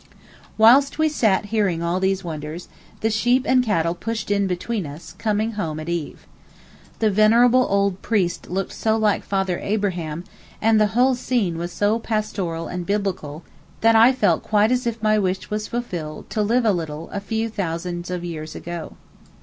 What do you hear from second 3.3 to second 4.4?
and cattle pushed